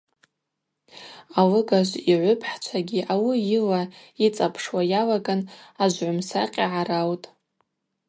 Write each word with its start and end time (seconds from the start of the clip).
Алыгажв 1.39 1.95
йгӏвыпхӏчвагьи 2.11 3.07
ауи 3.13 3.37
йыла 3.49 3.81
йыцӏапшуа 4.21 4.81
йалаган 4.91 5.41
ажвгӏвымсакъьа 5.83 6.65
гӏараутӏ. 6.73 7.27